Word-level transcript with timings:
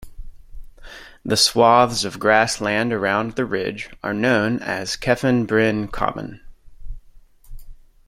The 1.23 1.37
swathes 1.37 2.03
of 2.05 2.17
grassland 2.17 2.91
around 2.91 3.35
the 3.35 3.45
ridge 3.45 3.91
are 4.01 4.15
known 4.15 4.57
as 4.63 4.97
"Cefn 4.97 5.45
Bryn 5.45 5.89
Common". 5.89 6.41